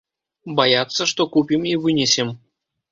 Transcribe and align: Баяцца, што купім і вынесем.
Баяцца, 0.59 1.01
што 1.11 1.21
купім 1.37 1.71
і 1.77 1.77
вынесем. 1.87 2.37